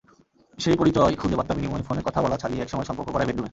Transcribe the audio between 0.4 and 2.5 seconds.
সেই পরিচয়ে খুদে বার্তাবিনিময়, ফোনে কথা বলা